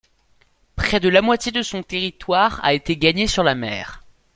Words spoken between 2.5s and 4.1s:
a été gagné sur la mer.